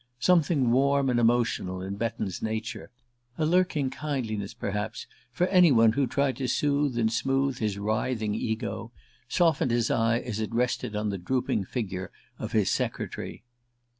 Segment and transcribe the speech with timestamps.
[0.17, 2.89] Something warm and emotional in Betton's nature
[3.37, 8.33] a lurking kindliness, perhaps, for any one who tried to soothe and smooth his writhing
[8.33, 8.91] ego
[9.29, 13.43] softened his eye as it rested on the drooping figure of his secretary.